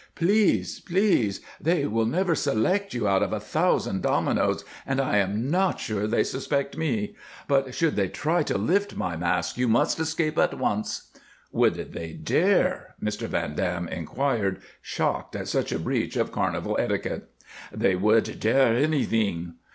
[0.15, 0.79] "Please!
[0.79, 1.41] Please!
[1.59, 6.07] They will never select you out of a thousand dominos, and I am not sure
[6.07, 7.13] they suspect me.
[7.47, 11.11] But should they try to lift my mask, you must escape at once."
[11.51, 13.27] "Would they dare?" Mr.
[13.27, 17.29] Van Dam inquired, shocked at such a breach of carnival etiquette.
[17.71, 19.53] "They would dare anything."